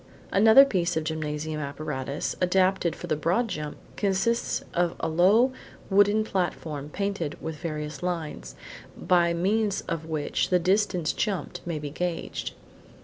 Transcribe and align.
Another 0.31 0.65
piece 0.65 0.97
of 0.97 1.03
gymnasium 1.03 1.61
apparatus, 1.61 2.35
adapted 2.41 2.95
for 2.95 3.05
the 3.05 3.15
broad 3.15 3.47
jump, 3.49 3.77
consists 3.97 4.63
of 4.73 4.95
a 4.99 5.07
low 5.07 5.53
wooden 5.91 6.23
platform 6.23 6.89
painted 6.89 7.39
with 7.39 7.57
various 7.59 8.01
lines, 8.01 8.55
by 8.97 9.31
means 9.35 9.81
of 9.81 10.05
which 10.07 10.49
the 10.49 10.57
distance 10.57 11.13
jumped 11.13 11.61
may 11.67 11.77
be 11.77 11.91
gauged. 11.91 12.53